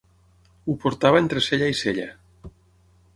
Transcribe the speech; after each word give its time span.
Ho 0.71 0.75
portava 0.85 1.21
entre 1.25 1.43
cella 1.49 1.69
i 1.73 1.77
cella. 1.83 2.09